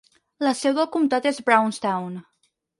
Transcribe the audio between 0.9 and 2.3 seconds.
comtat és Brownstown.